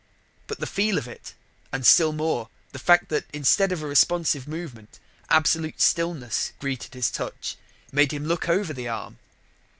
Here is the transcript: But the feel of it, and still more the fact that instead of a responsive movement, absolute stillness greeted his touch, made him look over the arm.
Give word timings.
But 0.47 0.59
the 0.59 0.65
feel 0.65 0.97
of 0.97 1.07
it, 1.07 1.35
and 1.71 1.85
still 1.85 2.11
more 2.11 2.49
the 2.71 2.79
fact 2.79 3.09
that 3.09 3.25
instead 3.33 3.71
of 3.71 3.83
a 3.83 3.85
responsive 3.85 4.47
movement, 4.47 4.97
absolute 5.29 5.79
stillness 5.79 6.53
greeted 6.59 6.95
his 6.95 7.11
touch, 7.11 7.55
made 7.91 8.11
him 8.11 8.25
look 8.25 8.49
over 8.49 8.73
the 8.73 8.87
arm. 8.87 9.19